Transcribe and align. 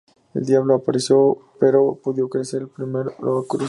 El 0.33 0.45
Diablo 0.47 0.73
apareció, 0.73 1.37
pero 1.59 1.99
pidió 2.03 2.27
ser 2.43 2.63
el 2.63 2.69
primero 2.69 3.11
en 3.19 3.43
cruzar. 3.45 3.59